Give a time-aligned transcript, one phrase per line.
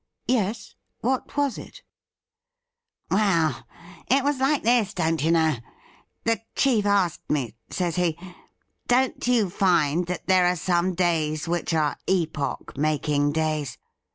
[0.27, 1.83] 'Yes; what was it.''
[3.11, 3.67] 'Well,
[4.09, 5.57] it was like this, don't you know.
[6.23, 8.17] The chief asked me, says he,
[8.87, 13.77] "Don't you find that there are some days which are epoch making days.?"